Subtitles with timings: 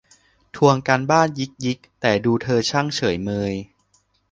[0.55, 3.53] ทวงการบ้านยิกยิก แต่ดูเธอช่างเฉยเมย